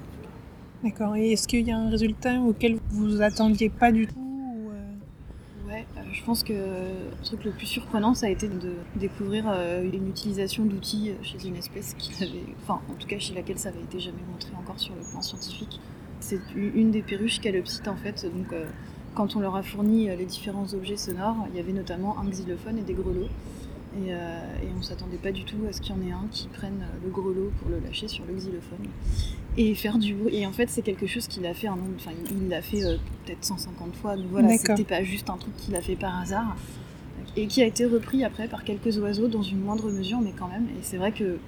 D'accord. 0.85 1.17
Et 1.17 1.33
est-ce 1.33 1.49
qu'il 1.49 1.67
y 1.67 1.73
a 1.73 1.79
un 1.79 1.91
résultat 1.91 2.41
auquel 2.41 2.79
vous 2.91 3.21
attendiez 3.21 3.69
pas 3.69 3.91
du 3.91 4.07
tout 4.07 4.15
euh? 4.15 5.69
Ouais, 5.69 5.85
je 6.13 6.23
pense 6.23 6.45
que 6.45 6.53
le 6.53 7.25
truc 7.25 7.45
le 7.45 7.51
plus 7.51 7.67
surprenant, 7.67 8.15
ça 8.15 8.27
a 8.27 8.29
été 8.31 8.47
de 8.47 8.75
découvrir 8.95 9.47
une 9.83 10.09
utilisation 10.09 10.65
d'outils 10.65 11.13
chez 11.23 11.49
une 11.49 11.57
espèce 11.57 11.95
qui 11.99 12.13
avait, 12.23 12.45
enfin, 12.63 12.81
en 12.89 12.95
tout 12.95 13.09
cas 13.09 13.19
chez 13.19 13.35
laquelle 13.35 13.59
ça 13.59 13.71
avait 13.71 13.83
été 13.83 13.99
jamais 13.99 14.23
montré 14.31 14.51
encore 14.57 14.79
sur 14.79 14.95
le 14.95 15.03
plan 15.11 15.21
scientifique. 15.21 15.81
C'est 16.21 16.41
une 16.57 16.91
des 16.91 17.03
perruches 17.03 17.41
calopsites 17.41 17.89
en 17.89 17.97
fait. 17.97 18.25
Donc, 18.25 18.53
euh, 18.53 18.67
quand 19.15 19.37
on 19.37 19.41
leur 19.41 19.57
a 19.57 19.63
fourni 19.63 20.09
euh, 20.09 20.17
les 20.17 20.27
différents 20.27 20.73
objets 20.75 20.97
sonores, 20.97 21.47
il 21.51 21.57
y 21.57 21.61
avait 21.61 21.73
notamment 21.73 22.19
un 22.19 22.29
xylophone 22.29 22.79
et 22.79 22.83
des 22.83 22.95
grelots. 22.95 23.29
Et, 23.97 24.11
et 24.11 24.69
on 24.79 24.83
s'attendait 24.83 25.17
pas 25.17 25.33
du 25.33 25.45
tout 25.45 25.57
à 25.69 25.73
ce 25.73 25.81
qu'il 25.81 25.97
y 25.97 25.99
en 25.99 26.07
ait 26.07 26.13
un 26.13 26.27
qui 26.31 26.47
prenne 26.49 26.87
le 27.03 27.11
grelot 27.11 27.51
pour 27.59 27.71
le 27.71 27.81
lâcher 27.81 28.07
sur 28.07 28.23
le 28.27 28.35
xylophone 28.35 28.87
et 29.57 29.75
faire 29.75 29.99
du 29.99 30.15
bruit. 30.15 30.37
Et 30.37 30.47
en 30.47 30.53
fait, 30.53 30.69
c'est 30.69 30.83
quelque 30.83 31.07
chose 31.07 31.27
qu'il 31.27 31.45
a 31.47 31.55
fait 31.55 31.69
un 31.69 31.77
nombre, 31.77 31.95
enfin, 31.97 32.13
il 32.31 32.49
l'a 32.49 32.61
fait 32.61 32.83
peut-être 33.25 33.43
150 33.43 33.97
fois. 33.97 34.15
Donc 34.15 34.27
voilà, 34.31 34.57
c'était 34.57 34.85
pas 34.85 35.03
juste 35.03 35.31
un 35.31 35.39
truc 35.39 35.57
qu'il 35.57 35.75
a 35.75 35.81
fait 35.81 35.97
par 35.97 36.21
hasard 36.21 36.55
et 37.37 37.47
qui 37.47 37.63
a 37.63 37.67
été 37.67 37.85
repris 37.85 38.25
après 38.25 38.49
par 38.49 38.65
quelques 38.65 38.99
oiseaux 38.99 39.29
dans 39.29 39.43
une 39.43 39.61
moindre 39.61 39.91
mesure, 39.91 40.21
mais 40.21 40.33
quand 40.37 40.49
même. 40.49 40.67
Et 40.79 40.83
c'est 40.83 40.97
vrai 40.97 41.13
que 41.13 41.39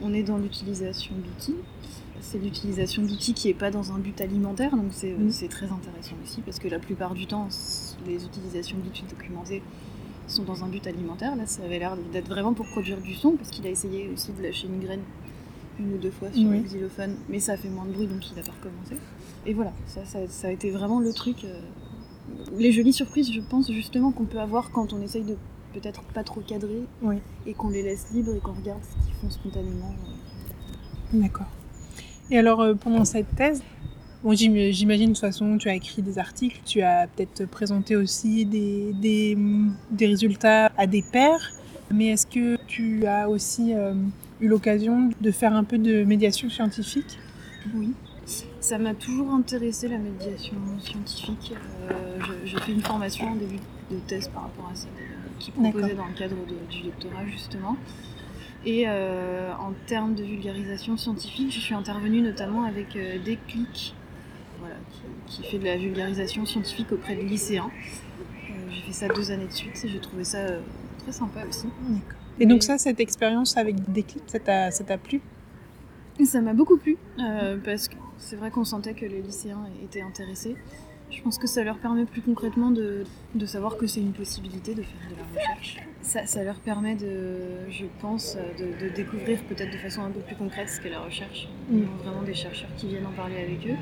on 0.00 0.12
est 0.12 0.22
dans 0.22 0.38
l'utilisation 0.38 1.14
d'outils. 1.14 1.56
C'est 2.22 2.38
l'utilisation 2.38 3.02
d'outils 3.02 3.34
qui 3.34 3.48
n'est 3.48 3.54
pas 3.54 3.70
dans 3.70 3.92
un 3.92 3.98
but 3.98 4.20
alimentaire, 4.20 4.76
donc 4.76 4.92
mm. 5.02 5.30
c'est 5.30 5.48
très 5.48 5.66
intéressant 5.66 6.16
aussi, 6.22 6.40
parce 6.40 6.58
que 6.58 6.68
la 6.68 6.78
plupart 6.78 7.14
du 7.14 7.26
temps, 7.26 7.48
les 8.06 8.24
utilisations 8.24 8.78
d'outils 8.78 9.04
documentés 9.10 9.62
sont 10.28 10.44
dans 10.44 10.64
un 10.64 10.68
but 10.68 10.86
alimentaire. 10.86 11.36
Là, 11.36 11.46
ça 11.46 11.62
avait 11.64 11.78
l'air 11.78 11.96
d'être 12.12 12.28
vraiment 12.28 12.54
pour 12.54 12.66
produire 12.66 13.00
du 13.00 13.14
son, 13.14 13.32
parce 13.32 13.50
qu'il 13.50 13.66
a 13.66 13.70
essayé 13.70 14.08
aussi 14.14 14.32
de 14.32 14.42
lâcher 14.42 14.66
une 14.66 14.80
graine 14.80 15.02
une 15.78 15.94
ou 15.94 15.98
deux 15.98 16.10
fois 16.10 16.30
sur 16.32 16.48
le 16.48 16.58
xylophone, 16.58 17.16
mais 17.28 17.40
ça 17.40 17.52
a 17.52 17.56
fait 17.56 17.68
moins 17.68 17.84
de 17.84 17.92
bruit, 17.92 18.06
donc 18.06 18.30
il 18.30 18.36
n'a 18.36 18.42
pas 18.42 18.52
recommencé. 18.52 18.96
Et 19.46 19.54
voilà, 19.54 19.72
ça, 19.86 20.02
ça, 20.28 20.48
a 20.48 20.50
été 20.50 20.70
vraiment 20.70 21.00
le 21.00 21.12
truc. 21.12 21.44
Euh, 21.44 21.60
les 22.56 22.72
jolies 22.72 22.92
surprises, 22.92 23.32
je 23.32 23.40
pense 23.40 23.70
justement 23.70 24.12
qu'on 24.12 24.24
peut 24.24 24.38
avoir 24.38 24.70
quand 24.70 24.92
on 24.92 25.00
essaye 25.00 25.24
de 25.24 25.36
peut-être 25.72 26.02
pas 26.02 26.22
trop 26.22 26.40
cadrer 26.40 26.82
et 27.46 27.54
qu'on 27.54 27.70
les 27.70 27.82
laisse 27.82 28.12
libres 28.12 28.34
et 28.34 28.40
qu'on 28.40 28.52
regarde 28.52 28.82
ce 28.82 29.04
qu'ils 29.04 29.14
font 29.14 29.30
spontanément. 29.30 29.94
Euh. 31.14 31.20
D'accord. 31.20 31.46
Et 32.32 32.38
alors, 32.38 32.62
euh, 32.62 32.72
pendant 32.74 33.04
cette 33.04 33.36
thèse, 33.36 33.62
bon, 34.24 34.34
j'imagine 34.34 35.10
de 35.10 35.12
toute 35.12 35.18
façon, 35.18 35.58
tu 35.58 35.68
as 35.68 35.74
écrit 35.74 36.00
des 36.00 36.18
articles, 36.18 36.60
tu 36.64 36.80
as 36.80 37.06
peut-être 37.06 37.44
présenté 37.44 37.94
aussi 37.94 38.46
des, 38.46 38.94
des, 38.94 39.36
des, 39.90 40.06
résultats 40.06 40.72
à 40.78 40.86
des 40.86 41.02
pairs, 41.02 41.52
mais 41.90 42.06
est-ce 42.06 42.26
que 42.26 42.56
tu 42.66 43.06
as 43.06 43.28
aussi 43.28 43.74
eu 44.40 44.48
l'occasion 44.48 45.10
de 45.20 45.30
faire 45.30 45.54
un 45.54 45.62
peu 45.62 45.76
de 45.76 46.04
médiation 46.04 46.48
scientifique? 46.48 47.18
Oui. 47.74 47.92
Ça 48.60 48.78
m'a 48.78 48.94
toujours 48.94 49.30
intéressé 49.34 49.88
la 49.88 49.98
médiation 49.98 50.56
scientifique. 50.80 51.52
Euh, 51.90 52.18
j'ai 52.46 52.58
fait 52.60 52.72
une 52.72 52.80
formation 52.80 53.26
en 53.28 53.34
début 53.34 53.60
de 53.90 53.98
thèse 54.06 54.28
par 54.28 54.44
rapport 54.44 54.70
à 54.72 54.74
ça, 54.74 54.86
qui 55.38 55.50
proposait 55.50 55.94
dans 55.94 56.06
le 56.06 56.14
cadre 56.18 56.36
du 56.70 56.82
lectorat 56.82 57.26
justement. 57.26 57.76
Et 58.64 58.84
euh, 58.86 59.52
en 59.58 59.72
termes 59.86 60.14
de 60.14 60.22
vulgarisation 60.22 60.96
scientifique, 60.96 61.52
je 61.52 61.58
suis 61.58 61.74
intervenue 61.74 62.20
notamment 62.20 62.64
avec 62.64 62.94
euh, 62.94 63.18
Déclic, 63.18 63.94
voilà, 64.60 64.76
qui, 65.26 65.42
fait 65.42 65.58
de 65.58 65.64
la 65.64 65.76
vulgarisation 65.76 66.46
scientifique 66.46 66.92
auprès 66.92 67.16
de 67.16 67.22
lycéens. 67.22 67.70
j'ai 68.70 68.82
fait 68.82 68.92
ça 68.92 69.08
deux 69.08 69.32
années 69.32 69.48
de 69.48 69.52
suite 69.52 69.84
et 69.84 69.88
j'ai 69.88 69.98
trouvé 69.98 70.22
ça 70.22 70.46
très 70.98 71.12
sympa 71.12 71.40
aussi. 71.48 71.66
Et 72.38 72.46
donc 72.46 72.62
ça, 72.62 72.78
cette 72.78 73.00
expérience 73.00 73.56
avec 73.56 73.90
Déclic, 73.90 74.22
ça 74.26 74.38
t'a 74.38 74.98
plu? 74.98 75.20
Ça 76.24 76.40
m'a 76.40 76.52
beaucoup 76.52 76.76
plu, 76.76 76.98
euh, 77.18 77.58
parce 77.64 77.88
que 77.88 77.96
c'est 78.18 78.36
vrai 78.36 78.50
qu'on 78.50 78.64
sentait 78.64 78.94
que 78.94 79.04
les 79.04 79.22
lycéens 79.22 79.64
étaient 79.82 80.02
intéressés. 80.02 80.56
Je 81.10 81.20
pense 81.20 81.36
que 81.36 81.46
ça 81.46 81.64
leur 81.64 81.78
permet 81.78 82.04
plus 82.04 82.22
concrètement 82.22 82.70
de, 82.70 83.04
de 83.34 83.46
savoir 83.46 83.76
que 83.76 83.86
c'est 83.86 84.00
une 84.00 84.12
possibilité 84.12 84.74
de 84.74 84.82
faire 84.82 85.10
de 85.10 85.16
la 85.16 85.24
recherche. 85.24 85.78
Ça, 86.02 86.26
ça 86.26 86.42
leur 86.42 86.56
permet 86.56 86.96
de, 86.96 87.70
je 87.70 87.84
pense, 88.00 88.36
de, 88.58 88.84
de 88.84 88.92
découvrir 88.92 89.40
peut-être 89.44 89.72
de 89.72 89.78
façon 89.78 90.02
un 90.02 90.10
peu 90.10 90.20
plus 90.20 90.34
concrète 90.34 90.68
ce 90.68 90.80
qu'est 90.80 90.90
la 90.90 91.00
recherche. 91.00 91.48
Mm. 91.68 91.78
Ils 91.78 91.84
ont 91.84 92.02
vraiment 92.04 92.22
des 92.22 92.34
chercheurs 92.34 92.70
qui 92.76 92.88
viennent 92.88 93.06
en 93.06 93.12
parler 93.12 93.36
avec 93.36 93.66
eux. 93.66 93.76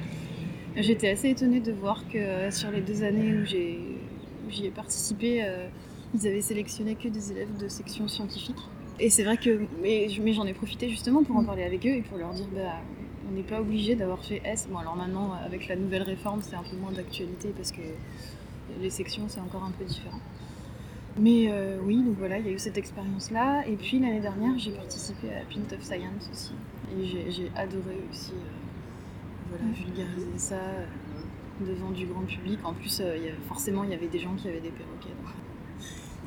J'étais 0.77 1.09
assez 1.09 1.31
étonnée 1.31 1.61
de 1.61 1.73
voir 1.73 2.05
que 2.09 2.51
sur 2.51 2.71
les 2.71 2.81
deux 2.81 3.03
années 3.03 3.35
où 3.35 3.45
j'y 3.45 4.67
ai, 4.67 4.71
participé, 4.71 5.43
euh, 5.43 5.67
ils 6.15 6.27
avaient 6.27 6.41
sélectionné 6.41 6.95
que 6.95 7.09
des 7.09 7.33
élèves 7.33 7.57
de 7.59 7.69
section 7.69 8.07
scientifique. 8.07 8.57
Et 9.01 9.11
c'est 9.11 9.25
vrai 9.25 9.37
que, 9.37 9.61
mais, 9.83 10.09
j'en 10.09 10.47
ai 10.47 10.53
profité 10.53 10.89
justement 10.89 11.25
pour 11.25 11.37
en 11.37 11.43
mm. 11.43 11.47
parler 11.47 11.65
avec 11.65 11.85
eux 11.87 11.91
et 11.97 12.03
pour 12.03 12.19
leur 12.19 12.33
dire, 12.33 12.47
bah, 12.55 12.77
on 13.29 13.35
n'est 13.35 13.43
pas 13.43 13.61
obligé 13.61 13.97
d'avoir 13.97 14.25
fait 14.25 14.41
S. 14.45 14.69
Bon, 14.71 14.79
alors 14.79 14.95
maintenant, 14.95 15.33
avec 15.45 15.67
la 15.69 15.77
nouvelle 15.77 16.03
réforme, 16.03 16.41
c'est 16.43 16.57
un 16.57 16.63
peu 16.63 16.77
moins 16.77 16.93
d'actualité 16.93 17.53
parce 17.57 17.73
que 17.73 17.83
les 18.81 18.91
sections, 18.91 19.25
c'est 19.29 19.41
encore 19.41 19.65
un 19.65 19.73
peu 19.73 19.85
différent. 19.85 20.21
Mais 21.19 21.47
euh, 21.49 21.79
oui, 21.85 21.97
donc 21.97 22.17
voilà, 22.19 22.39
il 22.39 22.47
y 22.47 22.49
a 22.49 22.53
eu 22.53 22.59
cette 22.59 22.79
expérience-là. 22.79 23.67
Et 23.67 23.77
puis 23.77 23.99
l'année 23.99 24.21
dernière, 24.21 24.59
j'ai 24.59 24.73
participé 24.73 25.29
à 25.29 25.41
Pint 25.53 25.75
of 25.75 25.83
Science 25.83 26.31
aussi. 26.33 26.53
Et 26.97 27.31
j'ai 27.31 27.51
adoré 27.57 27.97
aussi 28.11 28.33
euh, 28.33 29.51
voilà, 29.51 29.73
vulgariser 29.75 30.39
ça 30.39 30.55
euh, 30.55 31.67
devant 31.67 31.91
du 31.91 32.07
grand 32.07 32.23
public. 32.23 32.59
En 32.65 32.73
plus, 32.73 33.03
forcément, 33.49 33.85
il 33.85 33.91
y 33.91 33.95
avait 33.95 34.09
des 34.09 34.19
gens 34.19 34.35
qui 34.35 34.49
avaient 34.49 34.61
des 34.61 34.71
perroquets 34.71 35.15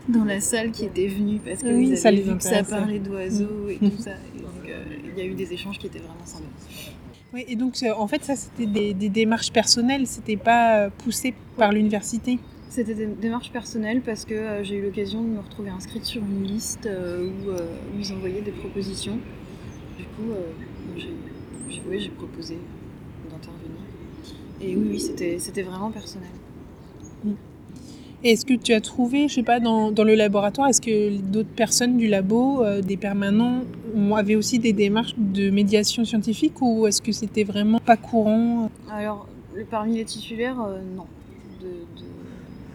dans 0.09 0.25
la 0.25 0.41
salle 0.41 0.71
qui 0.71 0.83
était 0.83 1.07
venue 1.07 1.39
parce 1.39 1.63
que 1.63 1.69
oui, 1.69 1.97
avaient 2.05 2.21
vu 2.21 2.35
que 2.35 2.43
ça 2.43 2.61
parlait 2.61 2.99
d'oiseaux 2.99 3.69
et 3.69 3.77
tout 3.77 3.97
ça. 3.97 4.11
donc 4.11 4.69
il 5.15 5.17
y 5.17 5.21
a 5.21 5.25
eu 5.25 5.33
des 5.33 5.53
échanges 5.53 5.79
qui 5.79 5.87
étaient 5.87 5.99
vraiment 5.99 6.25
sympas. 6.25 6.43
Oui, 7.33 7.45
et 7.47 7.55
donc 7.55 7.75
en 7.97 8.05
fait 8.09 8.21
ça 8.25 8.35
c'était 8.35 8.65
des, 8.65 9.07
démarches 9.07 9.53
personnelles, 9.53 10.05
c'était 10.05 10.35
pas 10.35 10.89
poussé 10.89 11.33
par 11.55 11.71
l'université? 11.71 12.37
C'était 12.73 12.95
des 12.95 13.05
démarches 13.05 13.51
personnelles 13.51 14.01
parce 14.01 14.25
que 14.25 14.33
euh, 14.33 14.63
j'ai 14.63 14.77
eu 14.77 14.81
l'occasion 14.81 15.21
de 15.21 15.27
me 15.27 15.39
retrouver 15.39 15.69
inscrite 15.69 16.05
sur 16.05 16.23
une 16.23 16.43
liste 16.43 16.89
où, 16.89 17.51
ils 17.99 18.13
envoyaient 18.13 18.41
des 18.41 18.51
propositions. 18.51 19.19
Du 19.95 20.05
coup, 20.05 20.33
j'ai 20.97 22.09
proposé 22.09 22.57
d'intervenir. 23.29 23.77
Et 24.59 24.75
oui, 24.75 24.87
oui 24.89 24.99
c'était 25.37 25.61
vraiment 25.61 25.91
personnel. 25.91 26.29
Est-ce 28.23 28.43
que 28.43 28.55
tu 28.55 28.73
as 28.73 28.81
trouvé, 28.81 29.27
je 29.27 29.35
sais 29.35 29.43
pas, 29.43 29.59
dans, 29.59 29.91
dans 29.91 30.05
le 30.05 30.15
laboratoire, 30.15 30.69
est-ce 30.69 30.81
que 30.81 31.19
d'autres 31.19 31.53
personnes 31.55 31.97
du 31.97 32.07
labo, 32.07 32.63
euh, 32.63 32.81
des 32.81 32.97
permanents, 32.97 33.63
avaient 34.15 34.35
aussi 34.35 34.57
des 34.57 34.73
démarches 34.73 35.13
de 35.17 35.51
médiation 35.51 36.05
scientifique 36.05 36.61
ou 36.61 36.87
est-ce 36.87 37.01
que 37.01 37.11
c'était 37.11 37.43
vraiment 37.43 37.79
pas 37.79 37.97
courant? 37.97 38.71
Alors, 38.89 39.27
parmi 39.69 39.97
les 39.97 40.05
titulaires, 40.05 40.59
euh, 40.61 40.79
non. 40.95 41.05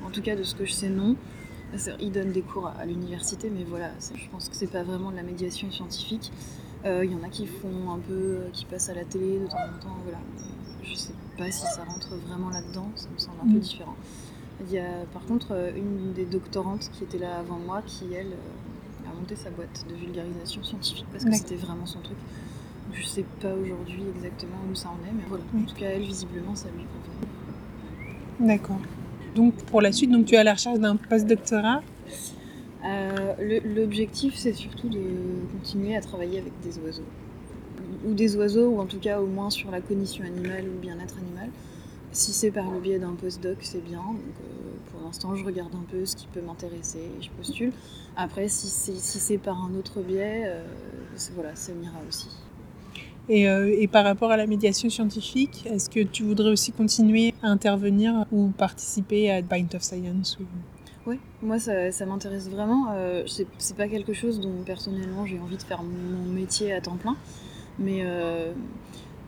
En 0.09 0.11
tout 0.11 0.23
cas, 0.23 0.35
de 0.35 0.43
ce 0.43 0.55
que 0.55 0.65
je 0.65 0.73
sais, 0.73 0.88
non. 0.88 1.17
Ils 2.00 2.11
donnent 2.11 2.33
des 2.33 2.41
cours 2.41 2.69
à, 2.69 2.87
l'université, 2.87 3.50
mais 3.50 3.62
voilà, 3.62 3.91
je 4.15 4.27
pense 4.31 4.49
que 4.49 4.57
c'est 4.57 4.73
pas 4.73 4.83
vraiment 4.83 5.11
de 5.11 5.17
la 5.17 5.23
médiation 5.23 5.71
scientifique. 5.71 6.33
Euh, 6.87 7.05
il 7.05 7.12
y 7.12 7.15
en 7.15 7.23
a 7.23 7.29
qui 7.29 7.47
font 7.47 7.91
un 7.91 7.99
peu, 7.99 8.38
qui 8.55 8.65
passent 8.65 8.88
à 8.88 8.95
la 8.95 9.05
télé 9.05 9.38
de 9.38 9.47
temps 9.47 9.57
en 9.57 9.83
temps, 9.83 9.97
voilà. 10.05 10.19
Je 10.83 10.95
sais 10.95 11.12
pas 11.37 11.50
si 11.50 11.61
ça 11.61 11.85
rentre 11.85 12.17
vraiment 12.27 12.49
là-dedans, 12.49 12.88
ça 12.95 13.09
me 13.12 13.19
semble 13.19 13.37
un 13.43 13.53
peu 13.53 13.59
mm. 13.59 13.61
différent. 13.61 13.97
Il 14.65 14.73
y 14.73 14.79
a 14.79 15.05
par 15.12 15.27
contre 15.27 15.49
euh, 15.50 15.71
une 15.77 16.15
des 16.15 16.25
doctorantes 16.25 16.91
qui 16.95 17.05
était 17.05 17.19
là 17.19 17.38
avant 17.38 17.59
moi 17.59 17.83
qui, 17.85 18.07
elle, 18.15 18.29
euh, 18.29 19.11
a 19.11 19.15
monté 19.15 19.37
sa 19.37 19.50
boîte 19.50 19.85
de 19.91 19.95
vulgarisation 19.95 20.62
scientifique 20.65 21.07
parce 21.12 21.25
que 21.25 21.35
c'était 21.35 21.57
vraiment 21.57 21.85
son 21.85 22.00
truc. 22.00 22.17
Je 22.95 23.05
sais 23.05 23.25
pas 23.43 23.53
aujourd'hui 23.53 24.05
exactement 24.17 24.57
où 24.73 24.75
ça 24.75 24.88
en 24.88 25.07
est, 25.07 25.12
mais 25.12 25.25
voilà. 25.29 25.45
En 25.55 25.62
tout 25.65 25.75
cas, 25.75 25.87
elle, 25.91 26.03
visiblement, 26.03 26.55
ça 26.55 26.69
lui 26.71 26.87
convenait. 28.41 28.57
D'accord. 28.57 28.81
Donc, 29.35 29.55
pour 29.65 29.81
la 29.81 29.93
suite, 29.93 30.11
donc, 30.11 30.27
tu 30.27 30.35
es 30.35 30.39
à 30.39 30.45
la 30.45 30.55
recherche 30.55 30.79
d'un 30.79 30.97
post-doctorat 30.97 31.83
euh, 32.85 33.61
L'objectif, 33.75 34.35
c'est 34.37 34.53
surtout 34.53 34.89
de 34.89 35.01
continuer 35.53 35.97
à 35.97 36.01
travailler 36.01 36.39
avec 36.39 36.53
des 36.63 36.79
oiseaux. 36.79 37.07
Ou 38.07 38.15
des 38.15 38.37
oiseaux, 38.37 38.69
ou 38.69 38.81
en 38.81 38.87
tout 38.87 38.99
cas 38.99 39.21
au 39.21 39.27
moins 39.27 39.51
sur 39.51 39.71
la 39.71 39.81
cognition 39.81 40.25
animale 40.25 40.65
ou 40.69 40.81
bien-être 40.81 41.17
animal. 41.19 41.51
Si 42.13 42.33
c'est 42.33 42.51
par 42.51 42.71
le 42.71 42.81
biais 42.81 42.99
d'un 42.99 43.13
postdoc, 43.13 43.59
c'est 43.61 43.85
bien. 43.85 43.99
Donc, 43.99 44.17
euh, 44.41 44.91
pour 44.91 45.03
l'instant, 45.03 45.35
je 45.37 45.45
regarde 45.45 45.75
un 45.75 45.85
peu 45.91 46.05
ce 46.07 46.17
qui 46.17 46.27
peut 46.27 46.41
m'intéresser 46.41 46.99
et 46.99 47.23
je 47.23 47.31
postule. 47.31 47.73
Après, 48.17 48.49
si 48.49 48.69
c'est 48.69 49.39
par 49.39 49.63
un 49.63 49.75
autre 49.75 50.01
biais, 50.01 50.45
euh, 50.47 50.65
voilà, 51.35 51.55
ça 51.55 51.73
m'ira 51.73 52.01
aussi. 52.09 52.29
Et, 53.29 53.49
euh, 53.49 53.75
et, 53.79 53.87
par 53.89 54.05
rapport 54.05 54.31
à 54.31 54.37
la 54.37 54.47
médiation 54.47 54.89
scientifique, 54.89 55.67
est-ce 55.67 55.91
que 55.91 56.01
tu 56.01 56.23
voudrais 56.23 56.51
aussi 56.51 56.73
continuer 56.73 57.35
à 57.43 57.49
intervenir 57.49 58.27
ou 58.33 58.49
participer 58.49 59.31
à 59.31 59.43
Bind 59.43 59.75
of 59.75 59.83
Science 59.83 60.39
Oui, 61.07 61.19
moi 61.43 61.59
ça, 61.59 61.93
ça 61.93 62.07
m'intéresse 62.07 62.49
vraiment. 62.49 62.87
Euh, 62.95 63.25
c'est 63.59 63.77
pas 63.77 63.89
quelque 63.89 64.15
chose 64.15 64.41
dont 64.41 64.63
personnellement 64.65 65.27
j'ai 65.27 65.39
envie 65.39 65.59
de 65.59 65.63
faire 65.63 65.83
mon 65.83 66.33
métier 66.33 66.73
à 66.73 66.81
temps 66.81 66.97
plein, 66.97 67.17
mais 67.79 68.03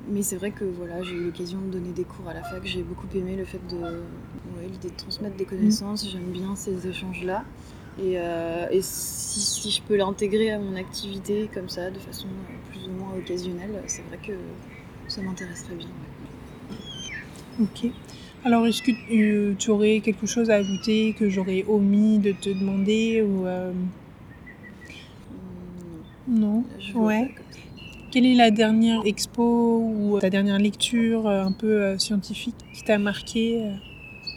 mais 0.09 0.23
c'est 0.23 0.37
vrai 0.37 0.50
que 0.50 0.64
voilà, 0.64 1.02
j'ai 1.02 1.12
eu 1.12 1.25
l'occasion 1.26 1.59
de 1.61 1.71
donner 1.71 1.92
des 1.92 2.04
cours 2.04 2.26
à 2.26 2.33
la 2.33 2.42
fac. 2.42 2.62
J'ai 2.64 2.83
beaucoup 2.83 3.07
aimé 3.14 3.37
le 3.37 3.45
fait 3.45 3.61
de 3.69 4.00
l'idée 4.62 4.88
de 4.88 4.97
transmettre 4.97 5.37
des 5.37 5.45
connaissances. 5.45 6.09
J'aime 6.09 6.33
bien 6.33 6.57
ces 6.57 6.88
échanges-là. 6.88 7.45
Et, 7.99 8.18
euh, 8.18 8.66
si, 8.80 9.70
je 9.70 9.82
peux 9.82 9.97
l'intégrer 9.97 10.52
à 10.52 10.59
mon 10.59 10.76
activité 10.76 11.50
comme 11.52 11.68
ça, 11.68 11.90
de 11.90 11.99
façon 11.99 12.28
plus 12.70 12.87
ou 12.88 12.92
moins 12.92 13.16
occasionnelle, 13.18 13.82
c'est 13.87 14.02
vrai 14.02 14.18
que 14.23 14.32
ça 15.09 15.23
m'intéresserait 15.23 15.75
bien. 15.75 15.88
Ok. 17.61 17.90
Alors, 18.44 18.66
est-ce 18.66 18.82
que 18.82 18.92
tu, 19.56 19.70
aurais 19.70 20.00
quelque 20.00 20.26
chose 20.26 20.50
à 20.50 20.54
ajouter 20.54 21.14
que 21.18 21.28
j'aurais 21.28 21.64
omis 21.68 22.18
de 22.18 22.32
te 22.32 22.49
demander 22.49 23.23
ou 23.23 23.47
euh, 23.47 23.73
Non. 26.26 26.64
ouais. 26.94 27.30
Quelle 28.11 28.26
est 28.26 28.35
la 28.35 28.50
dernière 28.50 29.02
expo 29.04 29.85
ou 29.94 30.18
ta 30.20 30.30
dernière 30.30 30.59
lecture 30.59 31.28
euh, 31.28 31.44
un 31.44 31.52
peu 31.52 31.82
euh, 31.82 31.99
scientifique 31.99 32.56
qui 32.73 32.82
t'a 32.82 32.99
marqué 32.99 33.62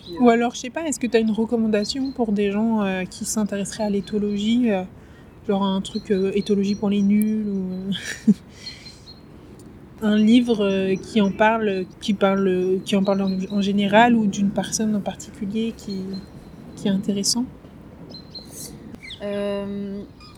euh 0.09 0.19
Ou 0.19 0.29
alors, 0.29 0.53
je 0.55 0.59
sais 0.59 0.69
pas, 0.69 0.83
est-ce 0.83 0.99
que 0.99 1.07
tu 1.07 1.17
as 1.17 1.19
une 1.19 1.31
recommandation 1.31 2.11
pour 2.11 2.31
des 2.31 2.51
gens 2.51 2.83
qui 3.09 3.25
s'intéresseraient 3.25 3.85
à 3.85 3.89
l'éthologie 3.89 4.69
genre 5.47 5.63
un 5.63 5.81
truc 5.81 6.09
éthologie 6.35 6.75
pour 6.75 6.89
les 6.89 7.01
nuls 7.01 7.45
ou 7.49 8.33
un 10.01 10.15
livre 10.17 10.95
qui 10.95 11.19
en 11.19 11.31
parle, 11.31 11.85
qui 11.99 12.13
parle, 12.13 12.79
qui 12.85 12.95
en 12.95 13.03
parle 13.03 13.23
en, 13.51 13.61
général 13.61 14.15
ou 14.15 14.25
d'une 14.25 14.51
personne 14.51 14.95
en 14.95 15.01
particulier 15.01 15.73
qui, 15.75 15.99
qui 16.77 16.87
est 16.87 16.91
intéressant? 16.91 17.45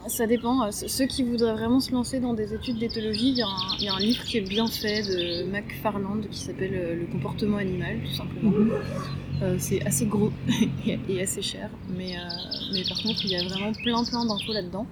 Ça 0.08 0.28
dépend. 0.28 0.72
Ceux 0.72 1.08
qui 1.08 1.24
voudraient 1.24 1.54
vraiment 1.54 1.80
se 1.80 1.92
lancer 1.92 2.20
dans 2.20 2.34
des 2.34 2.54
études 2.54 2.78
d'éthologie, 2.78 3.30
il 3.30 3.38
y, 3.84 3.88
a 3.88 3.94
un 3.94 4.00
livre 4.00 4.24
qui 4.24 4.38
est 4.38 4.48
bien 4.48 4.68
fait 4.68 5.02
de 5.02 5.50
McFarland 5.50 6.22
qui 6.30 6.40
s'appelle 6.40 6.74
euh, 6.74 6.96
Le 6.96 7.06
comportement 7.08 7.58
animal, 7.58 7.98
tout 8.06 8.14
simplement. 8.14 8.52
Euh, 9.42 9.56
c'est 9.60 9.86
assez 9.86 10.06
gros 10.06 10.32
et 11.10 11.22
assez 11.22 11.42
cher, 11.42 11.70
mais, 11.90 12.16
euh, 12.16 12.22
mais 12.74 12.84
par 12.88 13.02
contre, 13.02 13.26
il 13.26 13.32
y 13.32 13.36
a 13.36 13.44
vraiment 13.44 13.74
plein 13.74 14.04
plein 14.04 14.26
d'infos 14.26 14.54
là-dedans. 14.54 14.86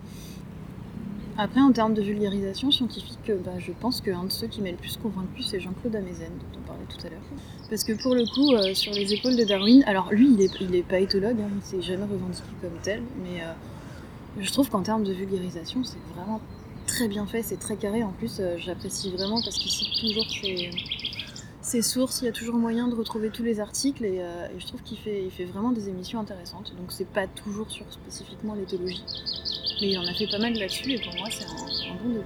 Après, 1.37 1.61
en 1.61 1.71
termes 1.71 1.93
de 1.93 2.01
vulgarisation 2.01 2.69
scientifique, 2.69 3.31
bah, 3.43 3.53
je 3.57 3.71
pense 3.71 4.01
qu'un 4.01 4.25
de 4.25 4.31
ceux 4.31 4.47
qui 4.47 4.61
m'a 4.61 4.69
le 4.69 4.77
plus 4.77 4.97
convaincu, 4.97 5.41
c'est 5.41 5.59
Jean-Claude 5.59 5.95
Amezen, 5.95 6.29
dont 6.29 6.59
on 6.59 6.67
parlait 6.67 6.85
tout 6.87 7.07
à 7.07 7.09
l'heure. 7.09 7.23
Parce 7.69 7.83
que 7.83 7.93
pour 7.93 8.13
le 8.13 8.23
coup, 8.25 8.75
sur 8.75 8.93
les 8.93 9.13
épaules 9.13 9.35
de 9.35 9.43
Darwin, 9.43 9.83
alors 9.87 10.11
lui, 10.11 10.27
il 10.27 10.35
n'est 10.35 10.49
il 10.61 10.75
est 10.75 10.83
pas 10.83 10.99
éthologue, 10.99 11.37
hein, 11.41 11.49
il 11.55 11.63
s'est 11.63 11.81
jamais 11.81 12.03
revendiqué 12.03 12.43
comme 12.61 12.77
tel, 12.83 13.01
mais 13.23 13.41
je 14.39 14.51
trouve 14.51 14.69
qu'en 14.69 14.83
termes 14.83 15.03
de 15.03 15.13
vulgarisation, 15.13 15.83
c'est 15.83 15.97
vraiment 16.15 16.39
très 16.87 17.07
bien 17.07 17.25
fait, 17.25 17.43
c'est 17.43 17.59
très 17.59 17.75
carré. 17.75 18.03
En 18.03 18.11
plus, 18.11 18.37
euh, 18.39 18.57
j'apprécie 18.57 19.11
vraiment 19.11 19.41
parce 19.41 19.57
qu'il 19.57 19.71
cite 19.71 19.93
toujours 19.99 20.25
ses, 20.29 20.69
sources, 21.63 22.21
il 22.21 22.25
y 22.25 22.27
a 22.27 22.31
toujours 22.31 22.55
moyen 22.55 22.87
de 22.87 22.95
retrouver 22.95 23.29
tous 23.29 23.43
les 23.43 23.59
articles 23.59 24.03
et, 24.05 24.21
euh, 24.21 24.47
je 24.57 24.67
trouve 24.67 24.81
qu'il 24.83 24.97
fait, 24.97 25.45
vraiment 25.45 25.71
des 25.71 25.89
émissions 25.89 26.19
intéressantes. 26.19 26.73
Donc 26.77 26.91
c'est 26.91 27.07
pas 27.07 27.27
toujours 27.27 27.69
sur 27.69 27.85
spécifiquement 27.91 28.55
l'éthologie, 28.55 29.03
mais 29.81 29.91
il 29.91 29.97
en 29.97 30.05
a 30.05 30.13
fait 30.13 30.27
pas 30.27 30.39
mal 30.39 30.53
là-dessus 30.53 30.91
et 30.91 31.01
pour 31.01 31.15
moi 31.15 31.27
c'est 31.31 31.45
un, 31.45 31.95
bon 31.95 32.09
début. 32.09 32.25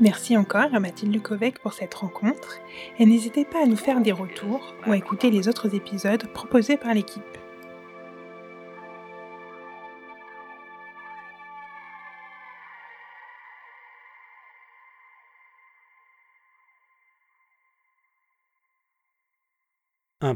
Merci 0.00 0.34
encore 0.34 0.74
à 0.74 0.80
Mathilde 0.80 1.12
Lukovec 1.12 1.58
pour 1.58 1.74
cette 1.74 1.92
rencontre 1.92 2.56
et 2.98 3.04
n'hésitez 3.04 3.44
pas 3.44 3.62
à 3.62 3.66
nous 3.66 3.76
faire 3.76 4.00
des 4.00 4.12
retours 4.12 4.74
ou 4.86 4.92
à 4.92 4.96
écouter 4.96 5.30
les 5.30 5.46
autres 5.46 5.74
épisodes 5.74 6.26
proposés 6.32 6.78
par 6.78 6.94
l'équipe. 6.94 7.22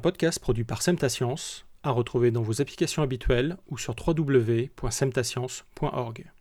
Podcast 0.05 0.39
produit 0.39 0.65
par 0.65 0.83
Semtascience, 0.83 1.65
à 1.83 1.91
retrouver 1.91 2.31
dans 2.31 2.43
vos 2.43 2.61
applications 2.61 3.03
habituelles 3.03 3.57
ou 3.71 3.79
sur 3.79 3.97
www.semtascience.org. 4.07 6.35